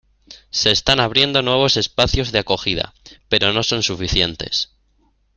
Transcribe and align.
Se 0.49 0.71
están 0.71 0.99
abriendo 0.99 1.43
nuevos 1.43 1.77
espacios 1.77 2.31
de 2.31 2.39
acogida, 2.39 2.95
pero 3.29 3.53
no 3.53 3.61
son 3.61 3.83
suficientes. 3.83 4.71